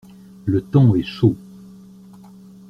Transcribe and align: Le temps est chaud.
Le 0.45 0.61
temps 0.61 0.95
est 0.95 1.03
chaud. 1.03 1.35